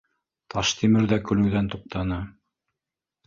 Таштимер 0.53 1.05
ҙә 1.11 1.19
көлөүҙән 1.31 1.69
туҡтаны 1.75 2.19